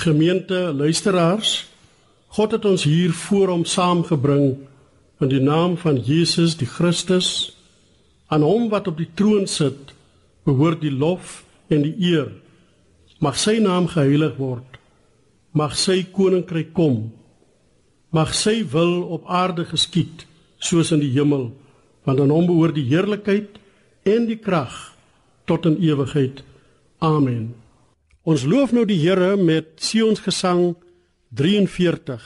Gemeente 0.00 0.72
luisteraars, 0.72 1.68
God 2.32 2.54
het 2.56 2.64
ons 2.64 2.86
hier 2.88 3.12
voor 3.12 3.50
hom 3.52 3.66
saamgebring 3.68 4.54
in 5.20 5.28
die 5.28 5.42
naam 5.44 5.74
van 5.76 5.98
Jesus 6.00 6.54
die 6.56 6.68
Christus. 6.68 7.50
Aan 8.32 8.40
hom 8.40 8.70
wat 8.72 8.88
op 8.88 8.96
die 8.96 9.10
troon 9.14 9.44
sit, 9.44 9.92
behoort 10.48 10.80
die 10.80 10.94
lof 10.94 11.42
en 11.68 11.84
die 11.84 11.92
eer. 12.14 12.32
Mag 13.20 13.36
sy 13.36 13.58
naam 13.60 13.90
geheilig 13.92 14.40
word. 14.40 14.80
Mag 15.52 15.76
sy 15.76 16.00
koninkryk 16.16 16.72
kom. 16.72 17.10
Mag 18.08 18.32
sy 18.32 18.62
wil 18.72 19.02
op 19.04 19.28
aarde 19.28 19.68
geskied 19.68 20.24
soos 20.64 20.96
in 20.96 21.04
die 21.04 21.12
hemel, 21.12 21.50
want 22.08 22.24
aan 22.24 22.32
hom 22.32 22.48
behoort 22.48 22.80
die 22.80 22.88
heerlikheid 22.88 23.60
en 24.08 24.30
die 24.32 24.40
krag 24.40 24.94
tot 25.44 25.68
in 25.68 25.76
ewigheid. 25.84 26.40
Amen. 27.04 27.59
Ons 28.30 28.44
loof 28.46 28.70
nou 28.70 28.84
die 28.86 29.00
Here 29.00 29.32
met 29.34 29.80
Sion 29.82 30.14
se 30.14 30.22
gesang 30.22 30.76
43. 31.34 32.22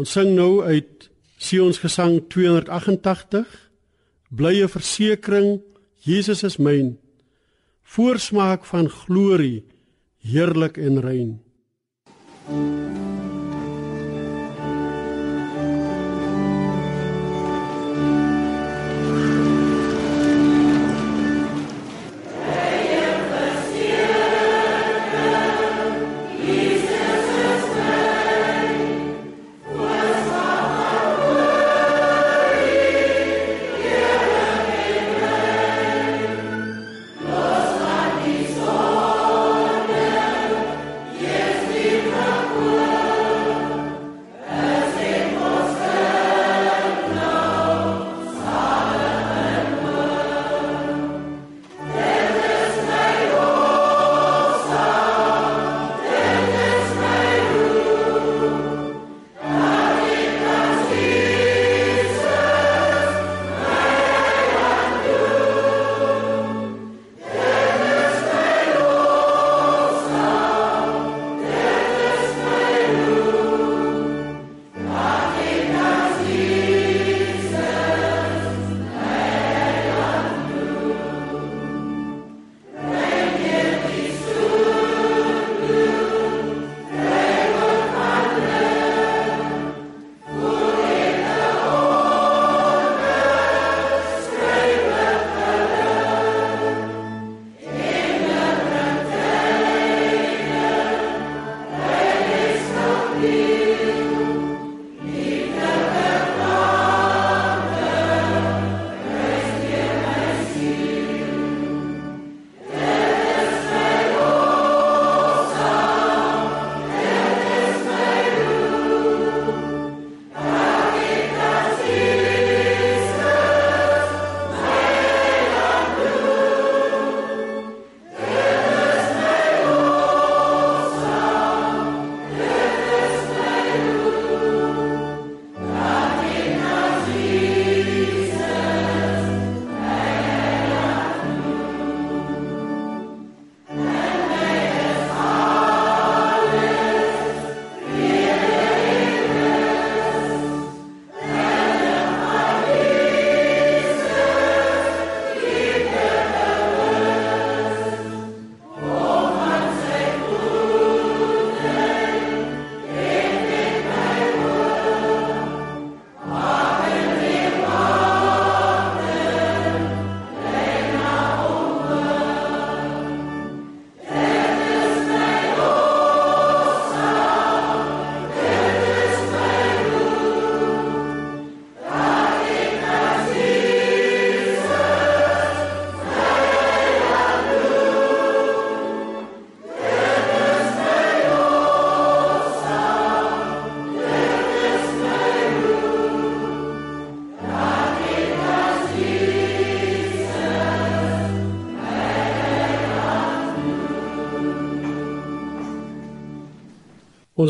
Ons 0.00 0.14
sing 0.16 0.30
nou 0.32 0.62
uit 0.64 1.10
Sion 1.36 1.74
se 1.76 1.82
gesang 1.82 2.22
288. 2.32 3.50
Blye 4.32 4.68
versekering, 4.72 5.58
Jesus 6.00 6.40
is 6.46 6.56
myn. 6.56 6.94
Voorsmaak 7.84 8.64
van 8.64 8.88
glorie, 8.88 9.66
heerlik 10.24 10.78
en 10.80 11.02
rein. 11.04 11.34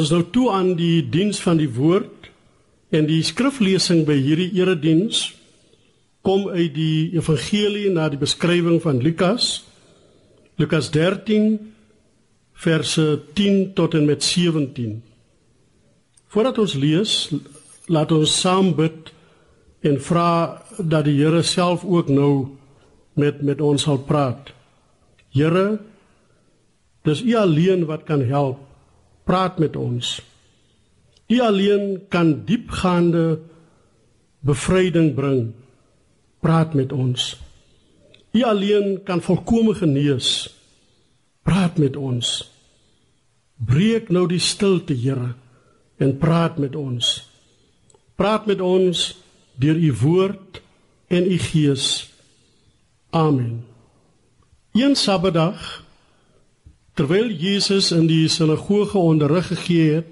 Ons 0.01 0.09
is 0.09 0.15
nou 0.17 0.31
toe 0.33 0.47
aan 0.49 0.71
die 0.79 1.03
diens 1.13 1.37
van 1.45 1.59
die 1.61 1.69
woord 1.69 2.31
en 2.97 3.05
die 3.05 3.21
skriflesing 3.21 4.07
by 4.09 4.15
hierdie 4.17 4.47
erediens 4.57 5.27
kom 6.25 6.47
uit 6.49 6.73
die 6.73 7.11
evangelie 7.19 7.91
na 7.93 8.07
die 8.09 8.17
beskrywing 8.17 8.79
van 8.81 9.03
Lukas. 9.05 9.59
Lukas 10.57 10.89
13 10.95 11.51
verse 12.65 13.05
10 13.37 13.75
tot 13.77 13.99
en 13.99 14.09
met 14.09 14.25
17. 14.25 14.95
Voordat 16.33 16.63
ons 16.65 16.79
lees, 16.81 17.13
laat 17.93 18.17
ons 18.17 18.39
saam 18.41 18.73
bid 18.81 19.13
en 19.85 20.01
vra 20.01 20.31
dat 20.81 21.05
die 21.11 21.19
Here 21.21 21.45
self 21.45 21.85
ook 21.85 22.09
nou 22.09 22.57
met 23.21 23.45
met 23.45 23.61
ons 23.61 23.85
sal 23.85 24.01
praat. 24.09 24.49
Here, 25.37 25.77
dis 27.05 27.21
U 27.21 27.37
alleen 27.45 27.85
wat 27.85 28.09
kan 28.09 28.25
help 28.25 28.65
praat 29.31 29.61
met 29.63 29.77
ons. 29.79 30.19
U 31.31 31.37
alleen 31.41 32.01
kan 32.11 32.33
diepgaande 32.45 33.39
bevryding 34.43 35.13
bring. 35.15 35.53
Praat 36.43 36.75
met 36.75 36.91
ons. 36.93 37.37
U 38.35 38.43
alleen 38.43 39.03
kan 39.07 39.23
volkome 39.23 39.75
genees. 39.79 40.49
Praat 41.47 41.79
met 41.79 41.97
ons. 41.97 42.33
Breek 43.55 44.11
nou 44.11 44.27
die 44.27 44.43
stilte, 44.43 44.97
Here, 44.99 45.35
en 46.01 46.17
praat 46.19 46.59
met 46.59 46.75
ons. 46.75 47.13
Praat 48.19 48.49
met 48.51 48.61
ons 48.61 49.05
deur 49.61 49.77
u 49.77 49.93
woord 50.01 50.59
en 51.07 51.31
u 51.31 51.39
gees. 51.39 52.11
Amen. 53.11 53.63
Een 54.73 54.97
Sabbatdag 54.97 55.85
Terwyl 56.95 57.31
Jesus 57.31 57.93
in 57.93 58.07
die 58.07 58.29
sinagoge 58.29 58.99
onderrig 58.99 59.47
gegee 59.53 60.01
het, 60.01 60.11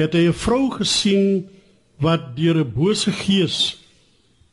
het 0.00 0.12
hy 0.14 0.28
'n 0.28 0.32
vrou 0.32 0.70
gesien 0.70 1.48
wat 2.00 2.36
deur 2.36 2.64
'n 2.64 2.72
bose 2.72 3.12
gees 3.12 3.76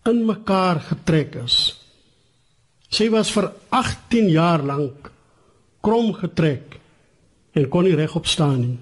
in 0.06 0.26
mekaar 0.26 0.80
getrek 0.80 1.36
is. 1.36 1.76
Sy 2.90 3.10
was 3.10 3.32
vir 3.32 3.52
18 3.70 4.30
jaar 4.30 4.64
lank 4.64 5.12
krom 5.82 6.14
getrek 6.14 6.80
en 7.52 7.70
kon 7.70 7.84
nie 7.84 7.96
regop 7.96 8.28
staan 8.28 8.60
nie. 8.60 8.78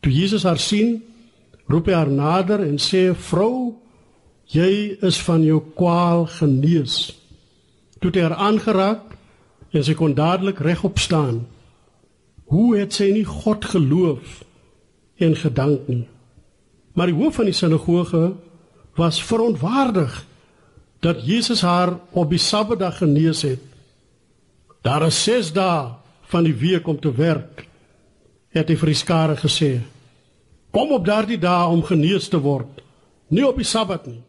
Toe 0.00 0.12
Jesus 0.12 0.46
haar 0.48 0.58
sien, 0.58 1.02
roep 1.68 1.86
hy 1.86 1.92
haar 1.92 2.10
nader 2.10 2.60
en 2.64 2.78
sê: 2.78 3.14
"Vrou, 3.14 3.76
jy 4.46 4.96
is 5.02 5.20
van 5.20 5.42
jou 5.44 5.60
kwaal 5.74 6.26
genees." 6.26 7.12
Toe 8.00 8.10
hy 8.14 8.20
haar 8.20 8.38
aangeraak 8.48 9.16
en 9.70 9.84
sy 9.86 9.94
kon 9.94 10.14
dadelik 10.14 10.58
regop 10.64 10.98
staan. 10.98 11.44
Hoe 12.50 12.78
het 12.78 12.94
sy 12.96 13.10
nie 13.14 13.26
God 13.26 13.64
geloof 13.64 14.40
en 15.22 15.36
gedank 15.38 15.86
nie? 15.88 16.06
Maar 16.98 17.12
die 17.12 17.16
hoof 17.16 17.38
van 17.38 17.46
die 17.50 17.54
sinagoge 17.56 18.32
was 18.98 19.22
verontwaardig 19.22 20.24
dat 21.00 21.22
Jesus 21.24 21.62
haar 21.62 21.94
op 22.10 22.30
die 22.30 22.42
Sabbatdag 22.42 22.98
genees 22.98 23.42
het. 23.42 23.62
Daar 24.82 25.06
is 25.06 25.22
6 25.24 25.52
dae 25.52 25.94
van 26.30 26.44
die 26.44 26.54
week 26.54 26.86
om 26.86 27.00
te 27.00 27.12
werk, 27.14 27.66
het 28.50 28.68
hy 28.68 28.76
vir 28.76 28.92
die 28.92 28.98
skare 28.98 29.36
gesê. 29.38 29.78
Kom 30.70 30.92
op 30.94 31.06
daardie 31.06 31.38
dae 31.40 31.70
om 31.70 31.82
genees 31.86 32.28
te 32.28 32.38
word, 32.40 32.82
nie 33.28 33.46
op 33.46 33.58
die 33.58 33.66
Sabbat 33.66 34.06
nie. 34.06 34.20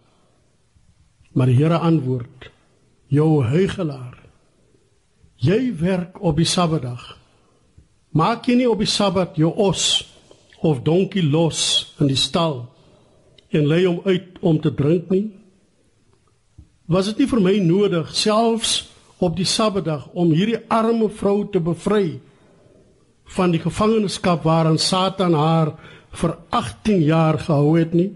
Maar 1.34 1.48
die 1.48 1.56
Here 1.56 1.78
antwoord: 1.78 2.50
"Jou 3.08 3.44
huigelaar, 3.44 4.21
Jy 5.42 5.72
werk 5.74 6.20
op 6.22 6.38
die 6.38 6.46
Sabbatdag. 6.46 7.02
Maak 8.14 8.46
jy 8.46 8.60
nie 8.60 8.70
op 8.70 8.82
die 8.84 8.90
Sabbat 8.90 9.40
jou 9.42 9.50
os 9.58 10.04
of 10.62 10.84
donkie 10.86 11.24
los 11.26 11.96
in 11.98 12.12
die 12.12 12.20
stal 12.20 12.68
en 13.50 13.66
lê 13.66 13.80
hom 13.88 14.04
uit 14.06 14.36
om 14.46 14.60
te 14.62 14.70
drink 14.70 15.08
nie? 15.10 15.32
Was 16.86 17.10
dit 17.10 17.24
nie 17.24 17.30
vir 17.32 17.42
my 17.42 17.54
nodig 17.66 18.12
selfs 18.14 18.76
op 19.18 19.34
die 19.40 19.48
Sabbatdag 19.50 20.12
om 20.14 20.30
hierdie 20.36 20.60
arme 20.70 21.08
vrou 21.10 21.48
te 21.50 21.62
bevry 21.64 22.20
van 23.34 23.56
die 23.56 23.62
gevangenskap 23.64 24.46
waarin 24.46 24.78
Satan 24.78 25.34
haar 25.34 25.72
vir 26.22 26.36
18 26.54 27.02
jaar 27.08 27.40
gehou 27.42 27.80
het 27.80 27.96
nie? 27.98 28.12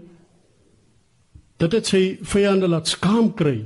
Dit 1.58 1.74
het 1.74 1.90
sy 1.90 2.04
vyande 2.22 2.70
laat 2.70 2.86
skaam 2.86 3.32
kry 3.34 3.64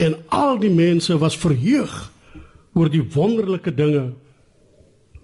en 0.00 0.16
al 0.32 0.56
die 0.64 0.72
mense 0.72 1.18
was 1.20 1.36
verheug 1.36 2.08
oor 2.80 2.88
die 2.88 3.04
wonderlike 3.12 3.74
dinge 3.76 4.06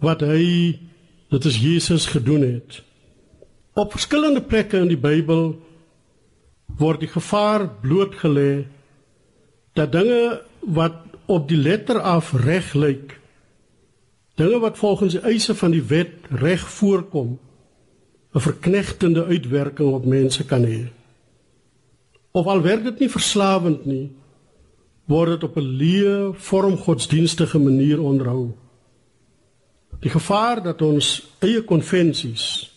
wat 0.04 0.20
hy 0.26 0.76
dit 1.32 1.46
is 1.48 1.56
Jesus 1.56 2.04
gedoen 2.12 2.44
het. 2.44 2.82
Op 3.76 3.94
verskillende 3.96 4.42
plekke 4.44 4.82
in 4.84 4.90
die 4.92 5.00
Bybel 5.00 5.54
word 6.76 7.00
die 7.00 7.10
gevaar 7.10 7.64
blootgelê 7.80 8.66
dat 9.76 9.94
dinge 9.94 10.42
wat 10.60 11.00
op 11.32 11.48
die 11.48 11.58
letter 11.58 11.98
af 12.04 12.34
reg 12.44 12.74
lyk, 12.76 13.16
dinge 14.36 14.60
wat 14.60 14.78
volgens 14.78 15.16
die 15.16 15.24
eise 15.24 15.56
van 15.56 15.72
die 15.72 15.82
wet 15.88 16.28
reg 16.30 16.62
voorkom, 16.76 17.38
'n 18.36 18.40
verknegtende 18.40 19.24
uitwerking 19.24 19.92
op 19.96 20.04
mense 20.04 20.44
kan 20.44 20.64
hê. 20.64 20.92
Of 22.32 22.46
al 22.46 22.60
word 22.60 22.84
dit 22.84 22.98
nie 22.98 23.10
verslawend 23.10 23.86
nie, 23.86 24.10
word 25.06 25.36
dit 25.36 25.44
op 25.44 25.56
'n 25.56 25.76
leë 25.80 26.34
vorm 26.34 26.76
godsdienstige 26.76 27.58
manier 27.58 28.00
onderhou. 28.00 28.54
Die 30.00 30.10
gevaar 30.10 30.62
dat 30.62 30.82
ons 30.82 31.22
eie 31.38 31.62
konvensies, 31.62 32.72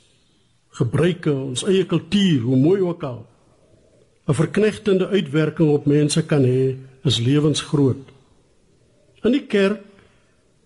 gebruike, 0.70 1.34
ons 1.34 1.64
eie 1.64 1.86
kultuur, 1.86 2.42
hoe 2.42 2.58
mooi 2.58 2.82
ook 2.82 3.04
al, 3.04 3.26
'n 4.28 4.34
verknegtende 4.34 5.08
uitwerking 5.08 5.70
op 5.70 5.86
mense 5.86 6.26
kan 6.26 6.44
hê, 6.44 6.78
is 7.04 7.20
lewensgroot. 7.20 8.06
In 9.24 9.32
die 9.32 9.46
kerk 9.46 9.82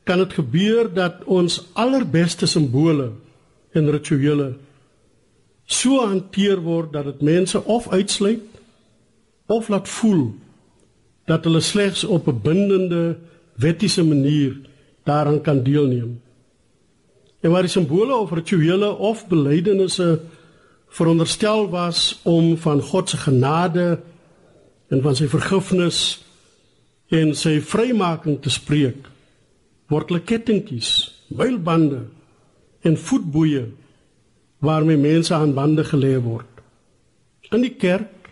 kan 0.04 0.18
dit 0.18 0.34
gebeur 0.34 0.94
dat 0.94 1.24
ons 1.26 1.62
allerbeste 1.74 2.46
simbole 2.46 3.12
en 3.72 3.92
rituele 3.92 4.54
so 5.66 6.04
hanteer 6.06 6.60
word 6.62 6.92
dat 6.94 7.06
dit 7.06 7.22
mense 7.22 7.64
of 7.64 7.88
uitsluit 7.90 8.42
of 9.46 9.70
laat 9.70 9.90
voel 9.90 10.34
dat 11.26 11.44
hulle 11.44 11.60
slegs 11.60 12.04
op 12.04 12.28
'n 12.28 12.40
bindende 12.42 13.18
wettiese 13.56 14.04
manier 14.04 14.56
daaraan 15.04 15.42
kan 15.42 15.64
deelneem. 15.64 16.22
En 17.40 17.52
waar 17.52 17.62
die 17.62 17.72
simbole 17.72 18.16
of 18.16 18.32
rituele 18.32 18.98
of 18.98 19.28
belydenisse 19.28 20.20
veronderstel 20.88 21.70
was 21.70 22.20
om 22.24 22.58
van 22.58 22.82
God 22.82 23.10
se 23.10 23.18
genade 23.18 24.00
en 24.88 25.02
van 25.02 25.16
sy 25.16 25.28
vergifnis 25.28 26.24
en 27.08 27.36
sy 27.36 27.60
vrymaking 27.62 28.42
te 28.42 28.50
spreek, 28.50 29.10
word 29.88 30.10
hulle 30.10 30.24
kettingkies, 30.24 31.24
mylbande 31.28 32.06
en 32.82 32.98
voetboeie 32.98 33.68
waarmee 34.64 34.98
mense 34.98 35.34
aan 35.34 35.54
bande 35.54 35.84
gelê 35.84 36.16
word. 36.22 36.48
In 37.52 37.62
die 37.62 37.76
kerk 37.76 38.32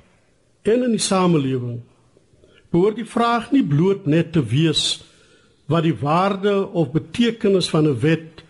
en 0.61 0.83
in 0.87 0.95
die 0.95 1.03
samelewing 1.03 1.81
behoort 2.71 2.95
die 2.95 3.07
vraag 3.07 3.51
nie 3.51 3.63
bloot 3.63 4.05
net 4.05 4.31
te 4.33 4.43
wees 4.43 5.03
wat 5.71 5.83
die 5.83 5.95
waarde 5.95 6.67
of 6.71 6.91
betekenis 6.91 7.69
van 7.69 7.87
'n 7.87 7.99
wet 7.99 8.43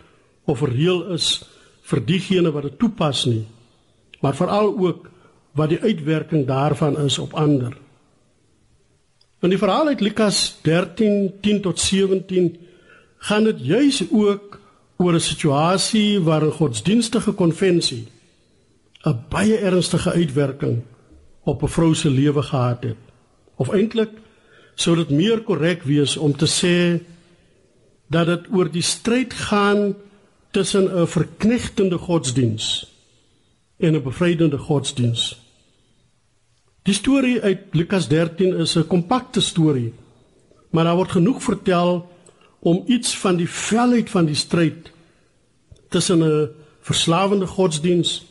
of 0.44 0.62
reël 0.62 1.12
is 1.14 1.44
vir 1.82 2.00
diegene 2.06 2.50
wat 2.52 2.62
dit 2.62 2.78
toepas 2.78 3.24
nie, 3.26 3.46
maar 4.20 4.34
veral 4.34 4.78
ook 4.78 5.10
wat 5.52 5.68
die 5.68 5.80
uitwerking 5.80 6.46
daarvan 6.46 6.98
is 6.98 7.18
op 7.18 7.34
ander. 7.34 7.76
In 9.42 9.50
die 9.50 9.58
verhaal 9.58 9.86
uit 9.86 10.00
Lukas 10.00 10.58
13:10 10.62 11.60
tot 11.60 11.80
17 11.80 12.56
gaan 13.18 13.44
dit 13.44 13.58
juis 13.66 14.02
ook 14.10 14.60
oor 14.96 15.14
'n 15.14 15.20
situasie 15.20 16.20
waar 16.20 16.44
'n 16.44 16.58
godsdienstige 16.60 17.32
konvensie 17.32 18.06
'n 19.04 19.24
baie 19.28 19.56
ernstige 19.56 20.10
uitwerking 20.10 20.82
op 21.44 21.62
'n 21.62 21.68
vrou 21.68 21.94
se 21.94 22.10
lewe 22.10 22.42
gehad 22.42 22.82
het. 22.82 23.11
Of 23.56 23.72
eintlik 23.72 24.10
sou 24.74 24.96
dit 24.96 25.10
meer 25.10 25.42
korrek 25.42 25.82
wees 25.82 26.16
om 26.16 26.36
te 26.36 26.46
sê 26.46 27.00
dat 28.12 28.26
dit 28.26 28.48
oor 28.52 28.70
die 28.72 28.84
stryd 28.84 29.32
gaan 29.48 29.94
tussen 30.52 30.84
'n 30.88 31.06
verknegtende 31.06 31.98
godsdiens 31.98 32.86
en 33.78 33.94
'n 33.94 34.02
bevrydende 34.02 34.58
godsdiens. 34.58 35.40
Die 36.82 36.94
storie 36.94 37.40
uit 37.40 37.58
Lukas 37.70 38.08
13 38.08 38.54
is 38.54 38.76
'n 38.76 38.86
kompakte 38.86 39.40
storie, 39.40 39.92
maar 40.70 40.84
daar 40.84 40.96
word 40.96 41.10
genoeg 41.10 41.42
vertel 41.42 42.10
om 42.58 42.82
iets 42.86 43.18
van 43.18 43.36
die 43.36 43.48
velheid 43.48 44.10
van 44.10 44.24
die 44.24 44.34
stryd 44.34 44.90
tussen 45.88 46.22
'n 46.22 46.48
verslawende 46.80 47.46
godsdiens 47.46 48.24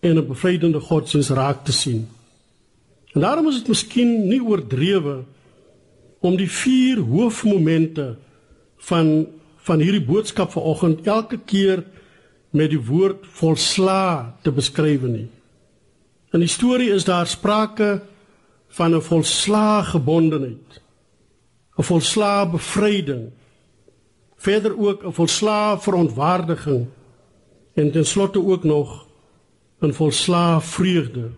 en 0.00 0.16
'n 0.18 0.26
bevrydende 0.26 0.80
godsdiens 0.80 1.28
raak 1.28 1.64
te 1.64 1.72
sien. 1.72 2.08
En 3.12 3.20
daarom 3.20 3.48
is 3.48 3.60
dit 3.60 3.68
miskien 3.68 4.28
nie 4.28 4.40
oordrewe 4.42 5.22
om 6.20 6.36
die 6.36 6.50
vier 6.50 6.98
hoofmomente 6.98 8.16
van 8.88 9.26
van 9.62 9.78
hierdie 9.78 10.02
boodskap 10.02 10.50
vanoggend 10.50 11.06
elke 11.06 11.38
keer 11.38 11.84
met 12.50 12.72
die 12.72 12.80
woord 12.82 13.26
volsla 13.38 14.34
te 14.42 14.50
beskryf 14.50 15.04
nie. 15.06 15.28
In 16.34 16.42
die 16.42 16.50
storie 16.50 16.90
is 16.90 17.06
daar 17.06 17.30
sprake 17.30 18.00
van 18.74 18.94
'n 18.94 19.00
volsla 19.00 19.82
gebondenheid, 19.82 20.82
'n 21.78 21.82
volsla 21.82 22.46
bevryding, 22.50 23.30
verder 24.36 24.78
ook 24.78 25.04
'n 25.04 25.12
volsla 25.12 25.78
verontwaardiging 25.78 26.86
en 27.74 27.92
ten 27.92 28.06
slotte 28.06 28.46
ook 28.46 28.64
nog 28.64 29.06
'n 29.80 29.92
volsla 29.92 30.60
vreugde. 30.60 31.30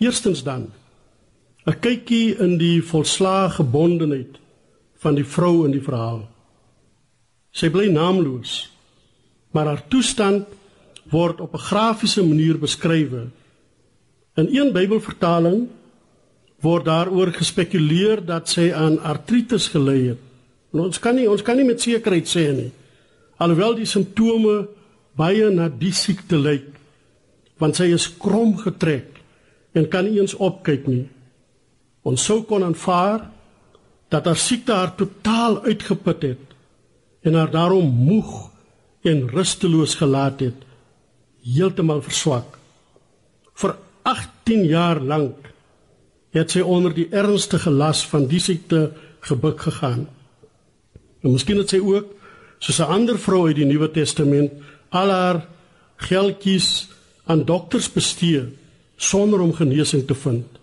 Eerstens 0.00 0.42
dan 0.42 0.72
'n 1.68 1.76
kykie 1.80 2.38
in 2.40 2.56
die 2.58 2.80
volsla 2.82 3.48
gebondenheid 3.48 4.40
van 4.98 5.14
die 5.14 5.24
vrou 5.24 5.64
in 5.66 5.72
die 5.72 5.84
verhaal. 5.84 6.28
Sy 7.52 7.68
bly 7.70 7.90
naamloos, 7.92 8.70
maar 9.52 9.66
haar 9.66 9.82
toestand 9.88 10.46
word 11.10 11.40
op 11.40 11.54
'n 11.54 11.66
grafiese 11.70 12.22
manier 12.24 12.58
beskryf. 12.58 13.12
In 14.36 14.48
een 14.48 14.72
Bybelvertaling 14.72 15.68
word 16.60 16.84
daaroor 16.84 17.32
gespekuleer 17.32 18.24
dat 18.24 18.48
sy 18.48 18.72
aan 18.72 18.98
artritis 18.98 19.68
gely 19.68 20.06
het. 20.08 20.18
Nou, 20.70 20.86
ons 20.86 20.98
kan 20.98 21.14
nie 21.14 21.30
ons 21.30 21.42
kan 21.42 21.56
nie 21.56 21.64
met 21.64 21.80
sekerheid 21.80 22.28
sê 22.28 22.52
nie. 22.52 22.70
Alhoewel 23.36 23.74
die 23.74 23.88
simptome 23.88 24.68
baie 25.16 25.50
na 25.50 25.68
die 25.68 25.92
siekte 25.92 26.38
lyk, 26.38 26.68
want 27.58 27.76
sy 27.76 27.84
is 27.92 28.08
krom 28.18 28.56
getrek 28.56 29.09
en 29.72 29.88
kan 29.88 30.04
nie 30.04 30.20
eens 30.20 30.34
opkyk 30.34 30.86
nie. 30.90 31.04
Ons 32.02 32.24
sou 32.24 32.42
kon 32.48 32.64
aanvaar 32.64 33.28
dat 34.10 34.26
haar 34.26 34.38
siekte 34.40 34.74
haar 34.74 34.94
totaal 34.98 35.60
uitgeput 35.64 36.22
het 36.22 36.56
en 37.22 37.36
haar 37.36 37.50
daarom 37.52 37.86
moeg 37.86 38.50
en 39.06 39.28
rusteloos 39.28 39.94
gelaat 40.00 40.40
het, 40.40 40.64
heeltemal 41.44 42.02
verswak. 42.04 42.58
Vir 43.54 43.76
18 44.08 44.64
jaar 44.68 45.00
lank 45.00 45.50
het 46.34 46.52
sy 46.52 46.62
onder 46.62 46.94
die 46.94 47.08
ernstige 47.10 47.70
las 47.70 48.02
van 48.08 48.26
die 48.30 48.40
siekte 48.40 48.90
gebuk 49.26 49.60
gegaan. 49.68 50.06
En 51.20 51.34
miskien 51.34 51.60
het 51.60 51.72
sy 51.72 51.80
ook 51.84 52.14
soos 52.58 52.80
'n 52.80 52.92
ander 52.92 53.18
vrou 53.18 53.46
uit 53.46 53.56
die 53.56 53.64
Nuwe 53.64 53.90
Testament 53.90 54.52
al 54.88 55.08
haar 55.10 55.46
geldjies 55.96 56.88
aan 57.24 57.44
dokters 57.44 57.92
bestee 57.92 58.48
sonder 59.00 59.40
om 59.40 59.54
genesing 59.56 60.04
te 60.06 60.14
vind. 60.14 60.58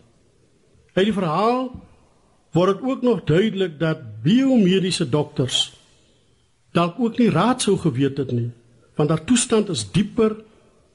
Uit 0.94 1.10
die 1.10 1.16
verhaal 1.16 1.72
word 2.54 2.78
dit 2.78 2.90
ook 2.90 3.02
nog 3.06 3.24
duidelik 3.26 3.80
dat 3.82 4.04
biomediese 4.26 5.10
dokters 5.10 5.72
dalk 6.78 7.00
ook 7.02 7.18
nie 7.18 7.32
raad 7.34 7.64
sou 7.66 7.78
geweet 7.82 8.20
het 8.22 8.32
nie, 8.32 8.52
want 8.98 9.10
haar 9.10 9.24
toestand 9.26 9.70
is 9.74 9.88
dieper 9.92 10.36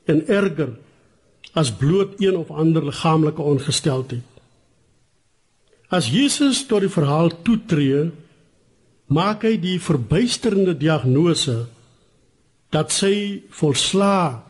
en 0.07 0.23
erger 0.31 0.77
as 1.59 1.73
bloot 1.75 2.21
een 2.23 2.37
of 2.39 2.51
ander 2.51 2.85
liggaamlike 2.87 3.43
ongesteldheid. 3.43 4.29
As 5.93 6.09
Jesus 6.09 6.63
tot 6.67 6.87
die 6.87 6.93
verhaal 6.93 7.33
toetree, 7.45 8.07
maak 9.13 9.43
hy 9.45 9.59
die 9.61 9.77
verbuisterende 9.83 10.77
diagnose 10.79 11.67
dat 12.73 12.95
sy 12.95 13.43
volsla 13.53 14.41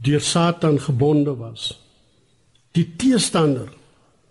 deur 0.00 0.22
Satan 0.24 0.78
gebonde 0.80 1.34
was. 1.36 1.74
Die 2.78 2.86
teestander, 2.94 3.72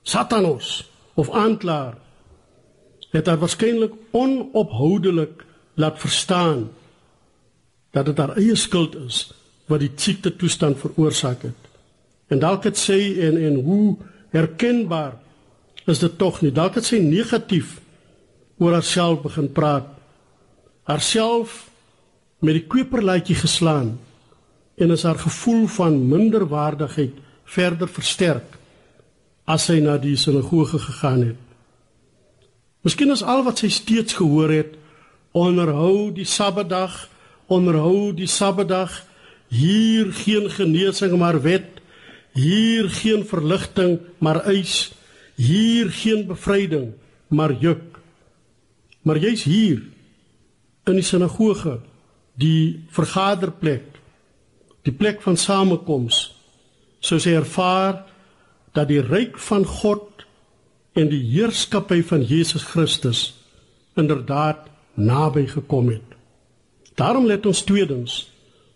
Satanos 0.08 0.86
of 1.20 1.32
aanklaer, 1.36 1.98
het 3.12 3.27
haar 3.27 3.42
waarskynlik 3.42 3.96
onophoudelik 4.16 5.44
laat 5.75 6.00
verstaan 6.00 6.68
dat 7.96 8.08
dit 8.08 8.20
haar 8.22 8.38
eie 8.39 8.56
skuld 8.56 8.96
is 9.00 9.25
wat 9.68 9.84
die 9.84 9.92
siekte 9.96 10.32
toestand 10.36 10.80
veroorsaak 10.80 11.44
het. 11.48 11.68
En 12.32 12.39
dalk 12.39 12.68
het 12.70 12.80
sy 12.80 13.18
en 13.27 13.39
en 13.50 13.60
hoe 13.68 13.98
herkenbaar 14.36 15.18
is 15.88 16.00
dit 16.00 16.18
tog 16.20 16.42
nie. 16.44 16.51
Dalk 16.51 16.80
het 16.80 16.88
sy 16.88 17.00
negatief 17.04 17.77
oor 18.60 18.77
haarself 18.77 19.24
begin 19.25 19.51
praat. 19.51 19.88
Haarself 20.88 21.66
met 22.44 22.60
die 22.60 22.68
koperlaatjie 22.68 23.39
geslaan 23.39 23.98
en 24.77 24.92
is 24.94 25.04
haar 25.04 25.20
gevoel 25.20 25.66
van 25.80 26.04
minderwaardigheid 26.08 27.24
verder 27.48 27.89
versterk 27.89 28.58
as 29.48 29.70
sy 29.70 29.80
na 29.80 29.96
die 30.01 30.18
sinagoge 30.20 30.80
gegaan 30.84 31.24
het. 31.30 31.44
Miskien 32.84 33.12
is 33.12 33.24
al 33.24 33.46
wat 33.48 33.63
sy 33.63 33.72
steeds 33.72 34.20
gehoor 34.20 34.51
het 34.51 34.75
onderhou 35.38 36.12
die 36.16 36.25
Sabbatdag, 36.25 37.08
onderhou 37.48 38.13
die 38.16 38.27
Sabbatdag. 38.27 39.04
Hier 39.48 40.12
geen 40.12 40.50
genesing 40.51 41.13
maar 41.20 41.38
wet, 41.42 41.80
hier 42.36 42.89
geen 42.92 43.24
verligting 43.25 44.00
maar 44.20 44.42
eis, 44.50 44.92
hier 45.39 45.92
geen 45.94 46.25
bevryding 46.27 46.92
maar 47.27 47.54
juk. 47.62 48.00
Maar 49.08 49.22
jy's 49.24 49.46
hier 49.48 49.86
in 50.88 51.00
die 51.00 51.06
sinagoge, 51.06 51.77
die 52.36 52.84
vergaderplek, 52.92 53.86
die 54.84 54.92
plek 54.96 55.22
van 55.24 55.38
samekoms, 55.39 56.37
soos 57.07 57.25
hy 57.27 57.37
ervaar 57.39 58.03
dat 58.75 58.89
die 58.91 59.01
ryk 59.01 59.39
van 59.41 59.65
God 59.65 60.25
en 60.97 61.09
die 61.11 61.21
heerskappy 61.23 62.01
van 62.05 62.25
Jesus 62.25 62.65
Christus 62.67 63.21
inderdaad 63.97 64.67
naby 64.97 65.45
gekom 65.49 65.91
het. 65.93 66.15
Daarom 66.97 67.27
let 67.29 67.45
ons 67.45 67.63
tweedens 67.65 68.27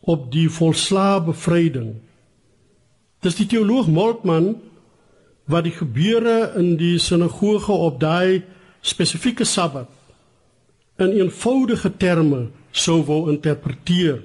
op 0.01 0.29
die 0.33 0.47
volslae 0.50 1.21
bevryding. 1.25 1.95
Dis 3.21 3.38
die 3.38 3.47
teoloog 3.50 3.89
Moltmann 3.89 4.55
wat 5.50 5.65
die 5.65 5.75
gebeure 5.75 6.53
in 6.57 6.75
die 6.77 6.97
sinagoge 7.01 7.73
op 7.73 8.00
daai 8.01 8.43
spesifieke 8.81 9.45
Sabbat 9.45 9.89
in 11.01 11.13
eenvoudige 11.17 11.91
terme 11.97 12.47
sou 12.71 13.01
wou 13.05 13.25
interpreteer 13.31 14.21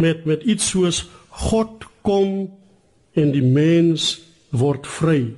met 0.00 0.24
met 0.28 0.44
iets 0.48 0.72
soos 0.72 1.04
God 1.48 1.84
kom 2.06 2.48
en 3.14 3.32
die 3.32 3.44
mens 3.44 4.20
word 4.50 4.86
vry. 4.86 5.34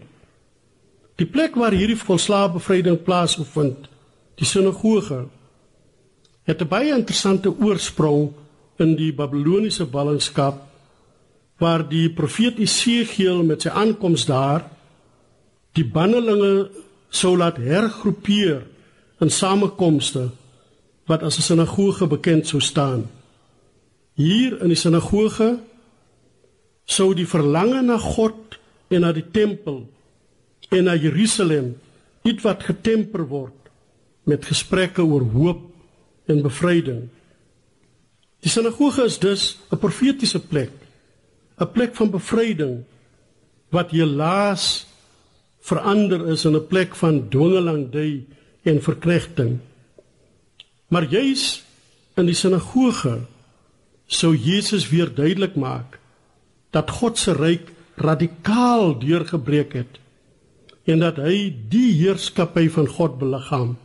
Die 1.16 1.26
plek 1.26 1.54
waar 1.54 1.75
hierdie 1.75 1.99
volslae 1.99 2.50
bevryding 2.50 2.99
plaasvind, 3.07 3.88
die 4.35 4.47
sinagoge 4.47 5.26
het 6.45 6.61
'n 6.61 6.69
baie 6.69 6.95
interessante 6.95 7.49
oorsprong 7.49 8.33
in 8.78 8.97
die 8.97 9.12
Babiloniese 9.12 9.87
ballingskap 9.87 10.62
waar 11.59 11.88
die 11.88 12.11
profeet 12.11 12.59
Jesegiel 12.59 13.43
met 13.43 13.62
sy 13.62 13.69
aankoms 13.69 14.26
daar 14.26 14.64
die 15.73 15.85
bannelinge 15.85 16.71
sou 17.09 17.37
laat 17.37 17.57
hergroepeer 17.57 18.62
in 19.21 19.31
samekomste 19.31 20.31
wat 21.07 21.23
as 21.23 21.38
'n 21.38 21.43
sinagoge 21.43 22.07
bekend 22.07 22.47
sou 22.47 22.61
staan. 22.61 23.11
Hier 24.14 24.61
in 24.62 24.69
die 24.69 24.76
sinagoge 24.76 25.59
sou 26.84 27.14
die 27.16 27.26
verlange 27.28 27.82
na 27.82 27.98
God 27.98 28.58
en 28.92 29.04
na 29.04 29.12
die 29.16 29.24
tempel 29.24 29.84
en 30.70 30.86
na 30.88 30.94
Jerusalem 30.96 31.74
ietwat 32.24 32.64
getemper 32.68 33.24
word 33.28 33.70
met 34.28 34.46
gesprekke 34.48 35.04
oor 35.04 35.24
hoop 35.34 35.62
en 36.30 36.40
bevryding. 36.44 37.04
Die 38.44 38.52
sinagoge 38.52 39.04
is 39.04 39.18
dus 39.18 39.58
'n 39.72 39.78
profetiese 39.78 40.40
plek, 40.40 40.72
'n 41.60 41.72
plek 41.72 41.94
van 41.94 42.10
bevryding 42.10 42.84
wat 43.70 43.90
helaas 43.90 44.86
verander 45.60 46.28
is 46.28 46.44
in 46.44 46.56
'n 46.56 46.66
plek 46.66 46.94
van 46.94 47.28
dwingelandry 47.28 48.24
en 48.62 48.82
verkrechting. 48.82 49.60
Maar 50.88 51.04
juis 51.04 51.64
in 52.16 52.26
die 52.26 52.34
sinagoge 52.34 53.26
sou 54.06 54.36
Jesus 54.36 54.88
weer 54.88 55.14
duidelik 55.14 55.56
maak 55.56 55.98
dat 56.75 56.90
God 56.90 57.19
se 57.19 57.33
ryk 57.38 57.71
radikaal 57.97 58.99
deurgebreek 58.99 59.76
het 59.78 60.00
en 60.90 61.00
dat 61.00 61.21
hy 61.23 61.54
die 61.71 61.93
heerskappy 62.02 62.66
van 62.75 62.90
God 62.90 63.19
beliggaam 63.21 63.76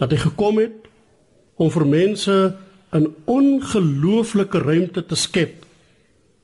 dat 0.00 0.14
hy 0.14 0.20
gekom 0.24 0.58
het 0.62 0.88
om 1.60 1.68
vir 1.70 1.86
mense 1.86 2.36
'n 2.92 3.06
ongelooflike 3.24 4.58
ruimte 4.58 5.06
te 5.06 5.14
skep 5.14 5.66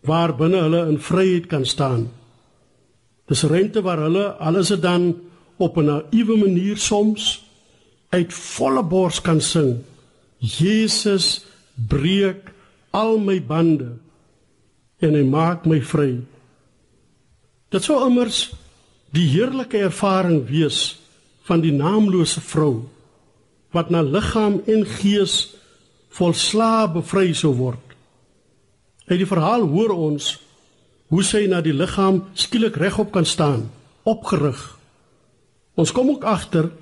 waar 0.06 0.36
binne 0.36 0.60
hulle 0.62 0.86
in 0.88 0.98
vryheid 0.98 1.46
kan 1.46 1.64
staan. 1.66 2.08
Dis 3.26 3.42
ruimte 3.42 3.82
waar 3.82 3.98
hulle 3.98 4.26
alles 4.38 4.68
dit 4.68 4.82
dan 4.82 5.16
op 5.56 5.76
'n 5.76 5.84
naïewe 5.84 6.36
manier 6.36 6.76
soms 6.76 7.42
uit 8.08 8.32
volle 8.32 8.82
bors 8.82 9.20
kan 9.20 9.40
sing. 9.40 9.82
Jesus 10.38 11.44
breek 11.74 12.52
al 12.90 13.18
my 13.18 13.42
bande 13.42 13.98
en 15.00 15.14
hy 15.14 15.24
maak 15.24 15.66
my 15.66 15.80
vry. 15.80 16.20
Dit 17.70 17.84
sou 17.84 17.98
immers 18.06 18.50
die 19.12 19.26
heerlike 19.28 19.78
ervaring 19.78 20.44
wees 20.48 20.98
van 21.46 21.60
die 21.60 21.74
naamlose 21.74 22.40
vrou 22.40 22.86
wat 23.74 23.90
na 23.90 24.02
liggaam 24.02 24.62
en 24.66 24.86
gees 24.98 25.56
volslaa 26.16 26.86
bevry 26.88 27.32
sou 27.36 27.52
word 27.56 27.86
Uit 29.06 29.20
die 29.22 29.28
verhaal 29.28 29.68
hoor 29.70 29.94
ons 29.94 30.32
hoe 31.14 31.22
sy 31.22 31.44
na 31.46 31.60
die 31.62 31.74
liggaam 31.74 32.24
skielik 32.34 32.74
regop 32.82 33.12
kan 33.14 33.26
staan, 33.26 33.68
opgerig. 34.02 34.58
Ons 35.78 35.92
kom 35.94 36.10
ook 36.10 36.26
agter 36.26 36.72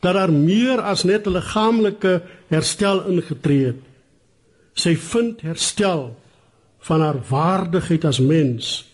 dat 0.00 0.14
daar 0.16 0.32
meer 0.32 0.80
as 0.80 1.04
net 1.04 1.26
'n 1.26 1.36
liggaamlike 1.36 2.22
herstel 2.48 3.04
ingetree 3.04 3.66
het. 3.66 3.82
Sy 4.74 4.96
vind 4.96 5.40
herstel 5.40 6.16
van 6.88 7.04
haar 7.04 7.20
waardigheid 7.28 8.04
as 8.08 8.18
mens 8.18 8.86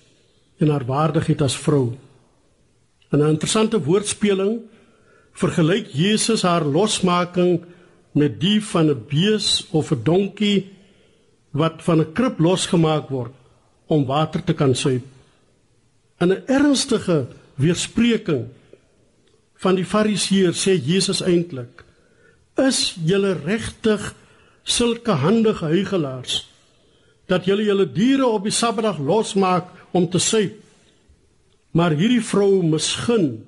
en 0.59 0.70
haar 0.74 0.85
waardigheid 0.87 1.42
as 1.46 1.57
vrou. 1.57 1.94
In 3.12 3.22
'n 3.22 3.35
interessante 3.35 3.78
woordspeling 3.78 4.61
vergelyk 5.33 5.87
Jesus 5.92 6.42
haar 6.42 6.64
losmaking 6.64 7.62
met 8.12 8.40
die 8.40 8.61
van 8.62 8.90
'n 8.90 9.04
bees 9.09 9.66
of 9.70 9.90
'n 9.90 10.02
donkie 10.02 10.70
wat 11.50 11.83
van 11.83 12.00
'n 12.00 12.12
krib 12.12 12.38
losgemaak 12.38 13.09
word 13.09 13.35
om 13.87 14.07
water 14.07 14.44
te 14.44 14.54
kan 14.54 14.74
suip. 14.74 15.04
In 16.18 16.33
'n 16.33 16.42
ernstige 16.46 17.26
weerspreking 17.54 18.46
van 19.54 19.74
die 19.74 19.87
fariseërs 19.87 20.68
sê 20.68 20.74
Jesus 20.85 21.22
eintlik: 21.22 21.85
"Is 22.57 22.96
julle 23.04 23.33
regtig 23.33 24.14
sulke 24.62 25.11
handige 25.11 25.64
huigelaars 25.64 26.54
dat 27.30 27.46
julle 27.48 27.64
julle 27.64 27.87
diere 27.88 28.26
op 28.26 28.44
die 28.44 28.54
Sabbatdag 28.54 28.98
losmaak 28.98 29.70
om 29.96 30.08
te 30.10 30.20
suip, 30.20 30.60
maar 31.74 31.94
hierdie 31.96 32.22
vrou 32.22 32.62
misgun 32.62 33.44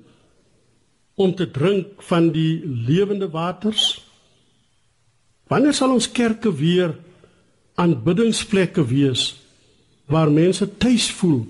om 1.15 1.33
te 1.35 1.47
drink 1.51 2.01
van 2.09 2.31
die 2.35 2.59
lewende 2.65 3.29
waters? 3.31 4.01
Wanneer 5.47 5.73
sal 5.73 5.93
ons 5.95 6.09
kerke 6.11 6.51
weer 6.53 6.97
aanbiddingsplekke 7.79 8.83
wees 8.89 9.29
waar 10.11 10.31
mense 10.31 10.67
tuis 10.77 11.11
voel 11.19 11.45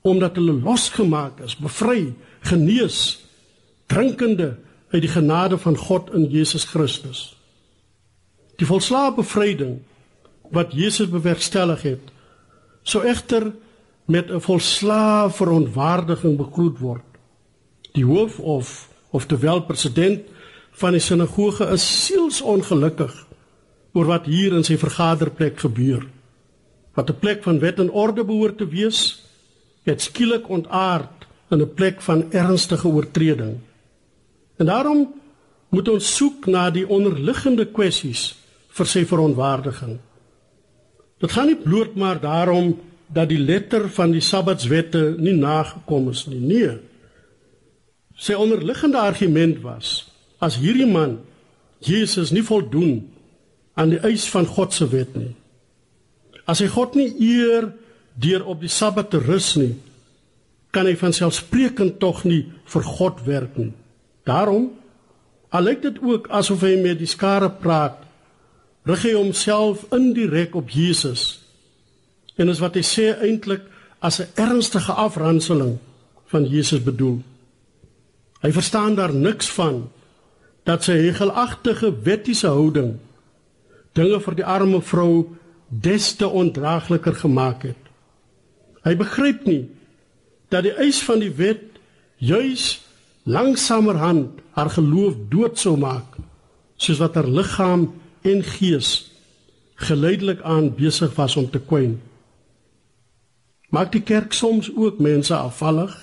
omdat 0.00 0.38
hulle 0.40 0.54
losgemaak 0.64 1.42
is, 1.44 1.56
bevry, 1.60 2.14
genees, 2.48 3.20
drinkende 3.90 4.54
uit 4.94 5.02
die 5.04 5.12
genade 5.12 5.58
van 5.60 5.76
God 5.76 6.08
in 6.16 6.24
Jesus 6.32 6.64
Christus. 6.64 7.34
Die 8.56 8.68
volslae 8.68 9.12
bevryding 9.12 9.80
wat 10.50 10.72
Jesus 10.72 11.08
bewerkstellig 11.08 11.82
het, 11.82 12.10
sou 12.82 13.04
egter 13.06 13.52
met 14.06 14.30
'n 14.30 14.40
volslae 14.40 15.30
verontwaardiging 15.30 16.36
begroet 16.36 16.78
word. 16.78 17.08
Die 17.92 18.04
hoof 18.04 18.38
of 18.38 18.88
of 19.10 19.26
terwyl 19.26 19.62
president 19.62 20.20
van 20.70 20.92
die 20.92 21.00
sinagoge 21.00 21.66
is 21.74 22.06
sielsongelukkig 22.06 23.26
oor 23.92 24.06
wat 24.06 24.26
hier 24.30 24.54
in 24.54 24.64
sy 24.64 24.76
vergaderplek 24.78 25.58
gebeur. 25.58 26.06
Wat 26.94 27.10
'n 27.10 27.18
plek 27.18 27.42
van 27.42 27.58
wet 27.58 27.78
en 27.78 27.90
orde 27.90 28.24
behoort 28.24 28.58
te 28.58 28.68
wees, 28.68 29.22
het 29.82 30.00
skielik 30.00 30.48
ontaard 30.48 31.26
in 31.50 31.60
'n 31.60 31.74
plek 31.74 32.00
van 32.00 32.32
ernstige 32.32 32.88
oortreding. 32.88 33.58
En 34.56 34.66
daarom 34.66 35.14
moet 35.68 35.88
ons 35.88 36.16
soek 36.16 36.46
na 36.46 36.70
die 36.70 36.88
onderliggende 36.88 37.66
kwessies 37.66 38.34
vir 38.68 38.86
sy 38.86 39.04
verontwaardiging. 39.04 39.98
Dit 41.20 41.32
gaan 41.36 41.50
nie 41.50 41.58
bloot 41.58 41.96
maar 42.00 42.20
daarom 42.20 42.74
dat 43.12 43.28
die 43.28 43.40
letter 43.40 43.88
van 43.90 44.14
die 44.14 44.22
Sabbatswette 44.24 45.16
nie 45.18 45.34
nagekom 45.36 46.08
is 46.12 46.24
nie. 46.30 46.40
Nee. 46.40 46.76
Sy 48.20 48.36
onderliggende 48.38 49.00
argument 49.00 49.60
was 49.64 50.10
as 50.40 50.56
hierdie 50.60 50.88
man 50.88 51.18
Jesus 51.84 52.32
nie 52.32 52.44
voldoen 52.44 53.02
aan 53.80 53.92
die 53.94 54.00
eis 54.04 54.26
van 54.32 54.48
God 54.48 54.72
se 54.76 54.88
wet 54.92 55.14
nie. 55.16 55.32
As 56.48 56.60
hy 56.60 56.68
God 56.72 56.96
nie 56.98 57.10
eer 57.20 57.70
deur 58.20 58.44
op 58.48 58.60
die 58.60 58.72
Sabbat 58.72 59.12
te 59.12 59.20
rus 59.22 59.54
nie, 59.56 59.74
kan 60.74 60.86
hy 60.86 60.94
van 60.98 61.14
selfsprekend 61.16 61.98
tog 62.02 62.22
nie 62.28 62.44
vir 62.70 62.84
God 62.86 63.24
werk 63.26 63.56
nie. 63.58 63.72
Daarom 64.28 64.70
al 65.50 65.66
lyk 65.66 65.82
dit 65.82 65.96
ook 66.04 66.28
asof 66.30 66.62
hy 66.62 66.76
met 66.78 67.00
die 67.00 67.10
skare 67.10 67.50
praat, 67.50 67.98
rig 68.90 69.04
hy 69.06 69.14
homself 69.14 69.86
indirek 69.94 70.56
op 70.58 70.70
Jesus. 70.74 71.40
En 72.36 72.50
is 72.50 72.60
wat 72.62 72.76
hy 72.78 72.84
sê 72.86 73.12
eintlik 73.20 73.66
as 74.00 74.20
'n 74.20 74.30
ernstige 74.34 74.92
afranseling 74.92 75.78
van 76.26 76.44
Jesus 76.44 76.82
bedoel. 76.82 77.20
Hy 78.40 78.52
verstaan 78.52 78.94
daar 78.94 79.14
niks 79.14 79.50
van 79.50 79.90
dat 80.64 80.84
sy 80.84 80.92
hegelagtige 80.92 81.92
wettiese 82.02 82.48
houding 82.48 82.96
dinge 83.92 84.20
vir 84.20 84.34
die 84.34 84.46
arme 84.46 84.80
vrou 84.80 85.36
des 85.68 86.14
te 86.16 86.28
ondraagliker 86.28 87.14
gemaak 87.14 87.62
het. 87.62 87.82
Hy 88.84 88.96
begryp 88.96 89.44
nie 89.46 89.68
dat 90.48 90.62
die 90.66 90.74
eis 90.82 91.02
van 91.02 91.20
die 91.20 91.32
wet 91.36 91.78
juis 92.16 92.80
langsamerhand 93.22 94.40
haar 94.56 94.70
geloof 94.70 95.14
dood 95.28 95.58
sou 95.58 95.76
maak 95.76 96.16
soos 96.80 96.98
wat 96.98 97.14
haar 97.14 97.28
liggaam 97.28 97.90
en 98.22 98.42
gees 98.44 99.10
geleidelik 99.74 100.42
aan 100.42 100.74
besig 100.74 101.14
was 101.14 101.36
om 101.36 101.50
te 101.50 101.60
kwyn. 101.60 102.00
Maak 103.70 103.92
die 103.92 104.02
kerk 104.02 104.32
soms 104.32 104.70
ook 104.76 104.98
mense 104.98 105.34
afvallig? 105.34 105.94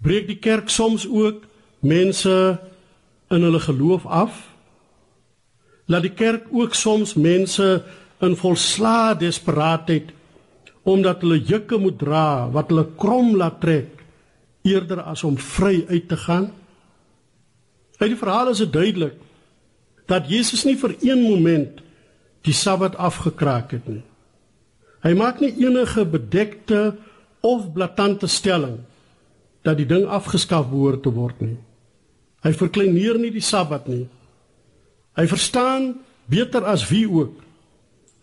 Breek 0.00 0.26
die 0.26 0.38
kerk 0.38 0.68
soms 0.68 1.04
ook 1.08 1.44
mense 1.80 2.58
in 3.28 3.42
hulle 3.42 3.60
geloof 3.60 4.06
af? 4.06 4.50
laat 5.90 6.06
die 6.06 6.14
kerk 6.14 6.50
ook 6.54 6.74
soms 6.78 7.16
mense 7.18 7.66
in 8.22 8.36
volslae 8.38 9.16
desperaatheid 9.18 10.12
omdat 10.90 11.24
hulle 11.24 11.40
jukke 11.44 11.78
moet 11.82 11.98
dra 12.00 12.48
wat 12.54 12.70
hulle 12.70 12.86
krom 13.00 13.34
laat 13.38 13.58
trek 13.62 14.04
eerder 14.66 15.02
as 15.02 15.24
om 15.24 15.36
vry 15.40 15.80
uit 15.88 16.06
te 16.08 16.16
gaan. 16.20 16.50
Uit 18.00 18.12
die 18.12 18.18
verhaal 18.20 18.52
is 18.52 18.62
dit 18.62 18.72
duidelik 18.72 19.16
dat 20.10 20.28
Jesus 20.30 20.64
nie 20.66 20.76
vir 20.78 20.96
een 21.00 21.22
moment 21.22 21.80
die 22.46 22.56
Sabbat 22.56 22.96
afgekraak 22.98 23.74
het 23.76 23.86
nie. 23.88 24.02
Hy 25.04 25.12
maak 25.16 25.40
nie 25.40 25.52
enige 25.62 26.04
bedekte 26.04 26.80
of 27.46 27.70
blaatante 27.72 28.28
stelling 28.28 28.80
dat 29.64 29.78
die 29.78 29.88
ding 29.88 30.06
afgeskaf 30.08 30.68
behoort 30.70 31.04
te 31.04 31.12
word 31.14 31.40
nie. 31.44 31.56
Hy 32.44 32.52
verkleineer 32.56 33.20
nie 33.20 33.32
die 33.32 33.44
Sabbat 33.44 33.88
nie. 33.88 34.06
Hy 35.16 35.26
verstaan 35.28 35.92
beter 36.30 36.64
as 36.68 36.86
wie 36.88 37.06
ook 37.08 37.40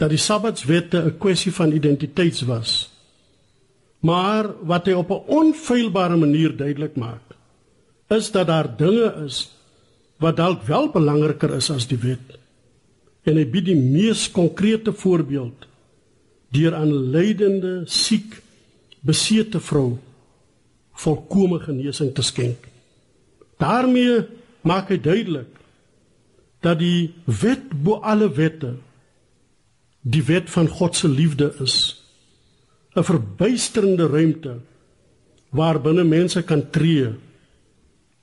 dat 0.02 0.14
die 0.14 0.22
Sabbatswette 0.22 1.02
'n 1.02 1.18
kwessie 1.18 1.54
van 1.54 1.72
identiteits 1.72 2.42
was. 2.42 2.90
Maar 4.00 4.54
wat 4.62 4.86
hy 4.86 4.94
op 4.94 5.10
'n 5.10 5.26
onfeilbare 5.28 6.18
manier 6.18 6.58
duidelik 6.58 6.96
maak, 6.96 7.36
is 8.08 8.32
dat 8.32 8.48
daar 8.48 8.78
dinge 8.78 9.24
is 9.26 9.58
wat 10.20 10.38
dalk 10.38 10.64
wel 10.66 10.90
belangriker 10.92 11.54
is 11.56 11.70
as 11.70 11.88
die 11.88 12.00
wet. 12.02 12.38
En 13.28 13.38
hy 13.38 13.46
bied 13.46 13.68
die 13.70 13.78
mees 13.78 14.28
konkrete 14.32 14.94
voorbeeld 14.94 15.68
deur 16.56 16.76
aan 16.76 16.94
lydende, 17.12 17.84
siek, 17.92 18.40
besete 19.04 19.60
vrou 19.60 19.98
volkomme 20.98 21.60
genesing 21.60 22.14
te 22.16 22.24
skenk. 22.26 22.68
daarmee 23.58 24.22
maak 24.62 24.92
hy 24.94 24.98
duidelik 25.02 25.50
dat 26.66 26.78
die 26.82 27.14
wet 27.26 27.72
bo 27.72 27.98
alle 28.06 28.30
wette 28.38 28.76
die 30.06 30.24
wet 30.28 30.50
van 30.54 30.70
God 30.70 30.96
se 30.96 31.10
liefde 31.10 31.50
is 31.66 32.04
'n 32.96 33.04
verbuisterende 33.04 34.08
ruimte 34.08 34.60
waar 35.50 35.82
binne 35.82 36.04
mense 36.04 36.44
kan 36.44 36.70
tree 36.70 37.14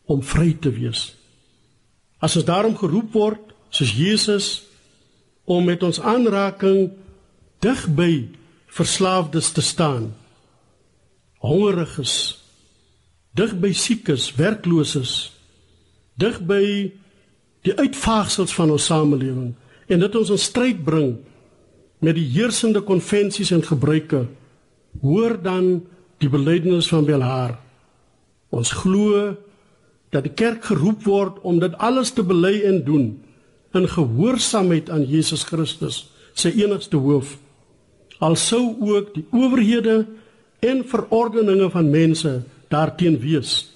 om 0.07 0.23
vry 0.23 0.55
te 0.61 0.71
wees 0.71 1.15
as 2.25 2.37
ons 2.39 2.47
daarom 2.49 2.77
geroep 2.79 3.13
word 3.13 3.53
soos 3.75 3.93
Jesus 3.93 4.47
om 5.45 5.67
met 5.69 5.83
ons 5.85 6.01
aanraking 6.01 6.95
dig 7.65 7.85
by 7.97 8.11
verslaafdes 8.75 9.51
te 9.53 9.63
staan. 9.65 10.13
Hongeriges 11.45 12.41
dig 13.37 13.53
by 13.61 13.73
siekes 13.77 14.31
werkloses 14.39 15.35
dig 16.21 16.39
by 16.47 16.65
die 17.67 17.75
uitvaagsels 17.75 18.55
van 18.55 18.71
ons 18.71 18.87
samelewing 18.89 19.55
en 19.91 20.01
dit 20.05 20.17
ons 20.17 20.31
in 20.33 20.41
stryd 20.41 20.85
bring 20.87 21.17
met 22.05 22.17
die 22.17 22.27
heersende 22.37 22.85
konvensies 22.85 23.51
en 23.55 23.65
gebruike. 23.65 24.25
Hoor 25.03 25.37
dan 25.43 25.83
die 26.23 26.31
belydenis 26.31 26.89
van 26.93 27.07
Belhaar 27.09 27.59
ons 28.55 28.71
glo 28.85 29.35
dat 30.15 30.27
die 30.29 30.35
kerk 30.39 30.65
geroep 30.71 31.03
word 31.09 31.41
om 31.43 31.59
dit 31.63 31.75
alles 31.83 32.15
te 32.15 32.23
bely 32.23 32.61
en 32.71 32.83
doen 32.87 33.07
in 33.75 33.89
gehoorsaamheid 33.91 34.91
aan 34.95 35.07
Jesus 35.11 35.43
Christus 35.51 36.05
sy 36.39 36.55
enigste 36.63 37.01
hoof 37.03 37.37
al 38.23 38.39
sou 38.39 38.77
ook 38.81 39.15
die 39.19 39.27
owerhede 39.35 40.05
en 40.65 40.85
verordeninge 40.89 41.69
van 41.75 41.91
mense 41.91 42.39
daarteen 42.73 43.19
wees 43.21 43.75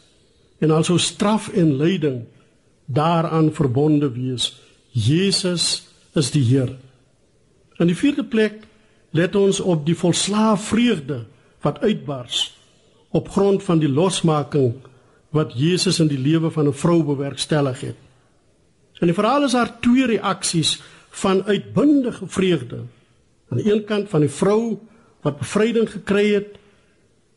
en 0.59 0.71
also 0.75 0.97
straf 0.99 1.49
en 1.49 1.77
lyding 1.77 2.23
daaraan 2.89 3.55
verbonde 3.55 4.11
wees. 4.11 4.61
Jesus 4.91 5.87
is 6.13 6.31
die 6.31 6.43
Heer. 6.43 6.77
In 7.79 7.87
die 7.87 7.97
vierde 7.97 8.25
plek 8.25 8.65
let 9.11 9.37
ons 9.37 9.61
op 9.61 9.85
die 9.87 9.97
volslae 9.97 10.57
vreugde 10.59 11.25
wat 11.63 11.81
uitbars 11.85 12.49
op 13.11 13.29
grond 13.29 13.63
van 13.63 13.79
die 13.79 13.89
losmaking 13.89 14.75
wat 15.35 15.53
Jesus 15.57 16.01
in 16.01 16.09
die 16.09 16.19
lewe 16.19 16.51
van 16.51 16.67
'n 16.69 16.75
vrou 16.75 17.03
bewerkstellig 17.05 17.81
het. 17.81 17.97
In 19.01 19.07
die 19.07 19.15
verhaal 19.15 19.45
is 19.45 19.53
daar 19.53 19.81
twee 19.81 20.07
reaksies 20.07 20.81
van 21.11 21.45
uitbundige 21.45 22.27
vreugde. 22.27 22.83
Aan 23.49 23.59
die 23.59 23.73
een 23.73 23.85
kant 23.85 24.09
van 24.09 24.21
die 24.21 24.31
vrou 24.31 24.79
wat 25.21 25.39
bevryding 25.39 25.91
gekry 25.91 26.33
het 26.35 26.59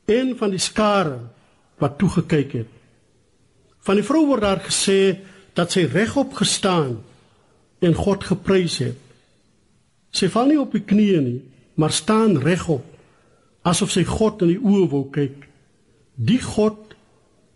en 0.06 0.38
van 0.38 0.50
die 0.50 0.60
skare 0.60 1.20
wat 1.78 1.98
toegekyk 1.98 2.52
het. 2.52 2.68
Van 3.82 3.96
die 3.96 4.06
vrou 4.06 4.26
word 4.26 4.42
daar 4.42 4.62
gesê 4.62 5.18
dat 5.54 5.72
sy 5.72 5.88
regop 5.92 6.34
gestaan 6.34 7.00
en 7.80 7.94
God 7.94 8.24
geprys 8.24 8.78
het. 8.78 8.98
Sy 10.12 10.30
val 10.30 10.52
nie 10.52 10.60
op 10.60 10.72
die 10.76 10.84
knieë 10.86 11.22
nie, 11.22 11.42
maar 11.76 11.92
staan 11.92 12.38
regop 12.38 12.86
asof 13.62 13.92
sy 13.94 14.04
God 14.08 14.42
in 14.42 14.56
die 14.56 14.62
oë 14.62 14.88
wil 14.92 15.06
kyk. 15.14 15.48
Die 16.16 16.42
God 16.42 16.96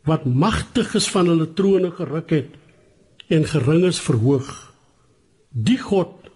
wat 0.06 0.26
magtig 0.26 0.94
is 0.96 1.10
van 1.10 1.30
hulle 1.32 1.48
trone 1.58 1.92
geruk 1.92 2.30
het 2.30 2.54
en 3.34 3.46
gering 3.50 3.86
is 3.90 4.00
verhoog. 4.00 4.50
Die 5.50 5.80
God 5.82 6.30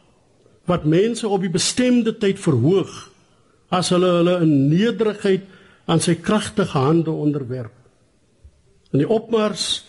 wat 0.70 0.86
mense 0.90 1.28
op 1.28 1.42
die 1.42 1.54
bestemde 1.54 2.16
tyd 2.18 2.42
verhoog 2.42 3.10
as 3.74 3.92
hulle 3.94 4.10
hulle 4.20 4.40
in 4.46 4.70
nederigheid 4.72 5.46
aan 5.90 6.02
sy 6.02 6.16
kragtige 6.22 6.78
hande 6.78 7.14
onderwerp. 7.14 7.74
In 8.94 9.04
die 9.04 9.10
opmars 9.10 9.86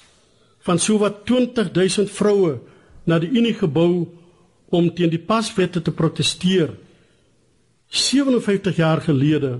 van 0.64 0.80
sowat 0.80 1.24
20000 1.28 2.12
vroue 2.12 2.58
na 3.08 3.18
die 3.20 3.32
Unie 3.32 3.56
gebou 3.56 4.06
om 4.70 4.92
teen 4.94 5.12
die 5.12 5.24
paswette 5.24 5.80
te 5.82 5.92
proteseer 5.92 6.76
57 7.90 8.76
jaar 8.78 9.00
gelede 9.02 9.58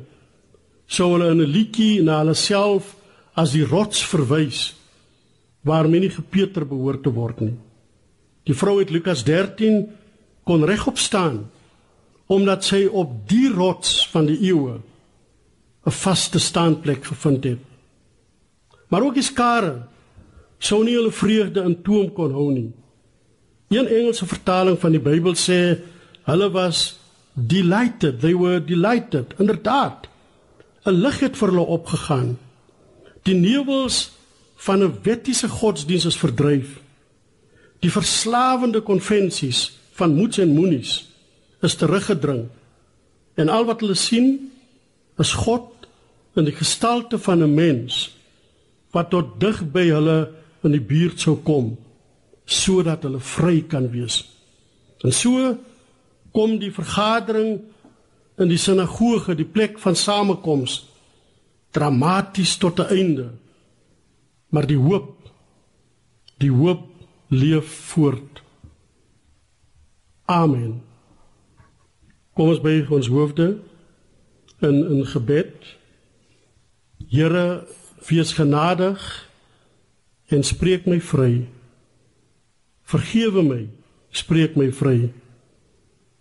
sou 0.86 1.12
hulle 1.14 1.30
in 1.32 1.40
'n 1.40 1.52
liedjie 1.56 2.02
na 2.02 2.20
hulle 2.20 2.34
self 2.34 2.94
as 3.40 3.54
die 3.56 3.64
rots 3.64 4.02
verwys 4.04 4.70
waar 5.66 5.88
men 5.88 6.04
nie 6.04 6.12
gepeter 6.12 6.64
behoort 6.68 7.02
te 7.04 7.12
word 7.12 7.40
nie. 7.44 7.56
Die 8.48 8.56
vrou 8.56 8.78
het 8.80 8.92
Lukas 8.92 9.24
13 9.26 9.82
kon 10.48 10.64
regop 10.68 10.98
staan 10.98 11.44
omdat 12.30 12.62
sy 12.62 12.84
op 12.86 13.10
die 13.28 13.48
rots 13.50 14.04
van 14.12 14.28
die 14.30 14.38
eeue 14.50 14.78
'n 15.86 15.96
vaste 16.04 16.38
staanplek 16.38 17.04
gevind 17.04 17.44
het. 17.44 17.58
Maar 18.88 19.02
ook 19.02 19.14
die 19.14 19.26
skare 19.26 19.86
sou 20.58 20.84
nie 20.84 20.94
hulle 20.94 21.12
vreugde 21.12 21.62
in 21.62 21.82
toom 21.82 22.12
kon 22.12 22.32
hou 22.32 22.52
nie. 22.52 22.72
Een 23.68 23.86
Engelse 23.86 24.26
vertaling 24.26 24.78
van 24.78 24.92
die 24.92 25.00
Bybel 25.00 25.34
sê 25.34 25.80
hulle 26.26 26.50
was 26.50 26.98
delighted 27.34 28.20
they 28.20 28.34
were 28.34 28.64
delighted 28.64 29.34
inderdaad 29.38 30.08
'n 30.84 30.90
lig 30.90 31.20
het 31.20 31.36
vir 31.36 31.48
hulle 31.48 31.66
opgegaan 31.66 32.38
die 33.22 33.34
nevels 33.34 34.10
van 34.56 34.82
'n 34.82 34.98
wettiese 35.02 35.48
godsdiens 35.48 36.04
is 36.04 36.16
verdryf. 36.16 36.80
Die 37.78 37.90
verslawende 37.90 38.80
konvensies 38.80 39.72
van 39.92 40.14
moets 40.14 40.38
en 40.38 40.54
moenies 40.54 41.08
is 41.60 41.74
teruggedring. 41.74 42.48
En 43.34 43.48
al 43.48 43.64
wat 43.64 43.80
hulle 43.80 43.94
sien 43.94 44.52
is 45.18 45.32
God 45.32 45.88
in 46.34 46.44
die 46.44 46.56
gestalte 46.56 47.18
van 47.18 47.42
'n 47.42 47.54
mens 47.54 48.16
wat 48.90 49.10
tot 49.10 49.40
dig 49.40 49.70
by 49.72 49.86
hulle 49.88 50.32
in 50.62 50.70
die 50.70 50.80
buurt 50.80 51.20
sou 51.20 51.36
kom 51.36 51.78
sodat 52.44 53.02
hulle 53.02 53.20
vry 53.20 53.60
kan 53.62 53.90
wees. 53.90 54.24
En 55.00 55.12
so 55.12 55.58
kom 56.32 56.58
die 56.58 56.72
vergadering 56.72 57.60
in 58.38 58.48
die 58.48 58.58
sinagoge, 58.58 59.34
die 59.34 59.46
plek 59.46 59.78
van 59.78 59.96
samekoms, 59.96 60.89
dramaties 61.70 62.56
tot 62.56 62.78
'n 62.78 62.88
einde. 62.88 63.30
Maar 64.48 64.66
die 64.66 64.76
hoop, 64.76 65.30
die 66.36 66.50
hoop 66.50 66.86
leef 67.28 67.66
voort. 67.66 68.42
Amen. 70.24 70.82
Kom 72.32 72.48
ons 72.48 72.60
buig 72.60 72.90
ons 72.90 73.06
hoofde 73.06 73.60
in 74.58 74.90
in 74.90 75.06
gebed. 75.06 75.76
Here, 77.08 77.66
wees 78.08 78.32
genadig 78.32 79.28
en 80.26 80.42
spreek 80.42 80.86
my 80.86 81.00
vry. 81.00 81.48
Vergewe 82.82 83.42
my, 83.42 83.68
spreek 84.10 84.56
my 84.56 84.72
vry. 84.72 85.12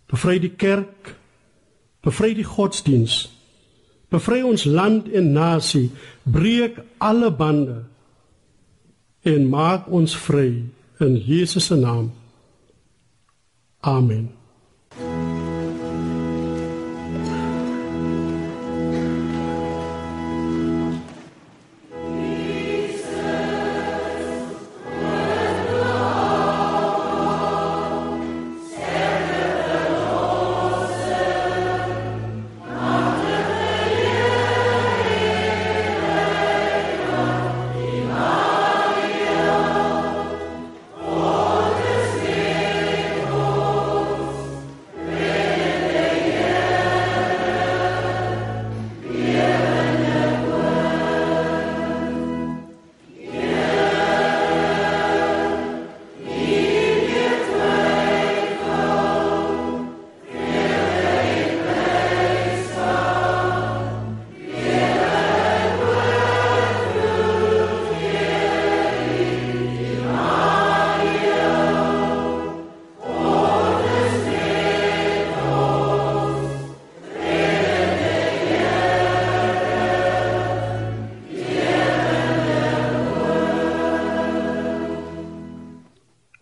Bevry 0.09 0.39
die 0.41 0.53
kerk. 0.55 1.15
Bevry 2.01 2.33
die 2.33 2.47
godsdiens. 2.47 3.27
Bevry 4.10 4.41
ons 4.41 4.65
land 4.65 5.08
en 5.13 5.32
nasie. 5.34 5.89
Breek 6.24 6.80
alle 6.98 7.30
bande 7.32 7.84
en 9.28 9.45
maak 9.50 9.89
ons 9.91 10.15
vry 10.26 10.63
in 11.00 11.15
Jesus 11.28 11.69
se 11.69 11.78
naam. 11.78 12.10
Amen. 13.80 14.38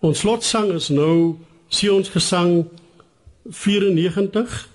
Ons 0.08 0.22
slotsang 0.24 0.70
is 0.72 0.88
nou 0.94 1.36
Sion's 1.68 2.08
gesang 2.14 2.70
94. 3.52 4.68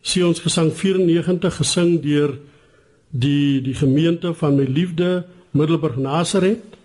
Sion's 0.00 0.38
gesang 0.44 0.70
94 0.70 1.56
gesing 1.58 1.96
deur 2.04 2.36
die 3.10 3.58
die 3.64 3.74
gemeente 3.74 4.30
van 4.38 4.54
my 4.54 4.68
liefde 4.68 5.24
Middelburg 5.50 5.98
Nazareth. 5.98 6.78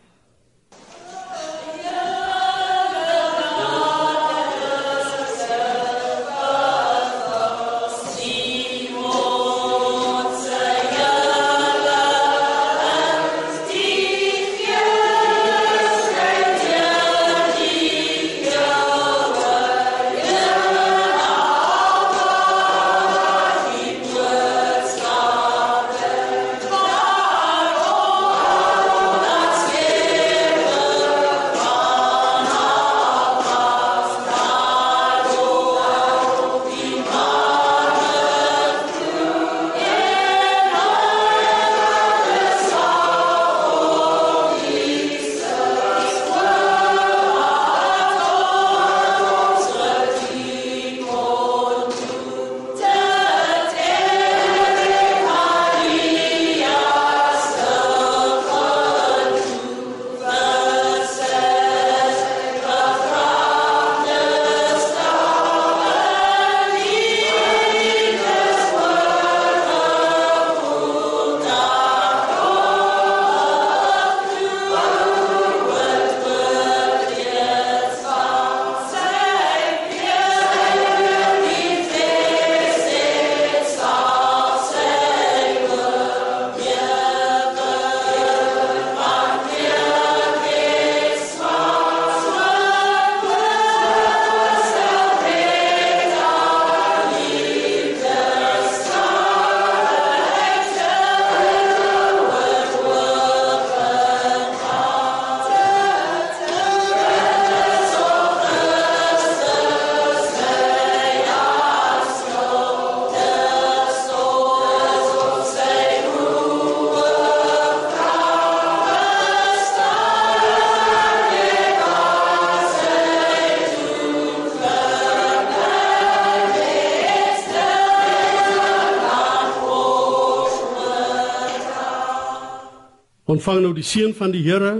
Ontvang 133.45 133.61
nou 133.61 133.75
die 133.77 133.85
seën 133.85 134.13
van 134.17 134.31
die 134.33 134.41
Here 134.41 134.79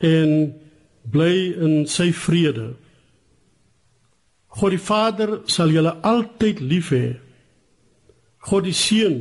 en 0.00 0.30
bly 1.12 1.32
in 1.60 1.82
sy 1.84 2.06
vrede. 2.16 2.70
God 4.56 4.72
die 4.72 4.80
Vader 4.80 5.34
sal 5.52 5.74
julle 5.74 5.92
altyd 6.00 6.62
lief 6.64 6.88
hê. 6.96 7.18
God 8.48 8.64
die 8.64 8.72
Seun 8.72 9.18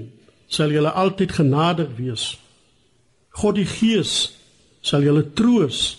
sal 0.48 0.72
julle 0.72 0.96
altyd 0.96 1.36
genadig 1.36 1.92
wees. 2.00 2.30
God 3.36 3.60
die 3.60 3.68
Gees 3.68 4.16
sal 4.80 5.04
julle 5.04 5.26
troos 5.36 5.98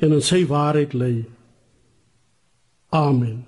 en 0.00 0.16
in 0.16 0.24
sy 0.24 0.46
waarheid 0.48 0.96
lei. 0.96 1.26
Amen. 2.88 3.42